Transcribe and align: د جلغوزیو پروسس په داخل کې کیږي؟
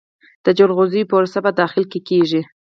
د 0.45 0.47
جلغوزیو 0.57 1.09
پروسس 1.11 1.35
په 1.45 1.51
داخل 1.61 1.83
کې 1.91 1.99
کیږي؟ 2.07 2.41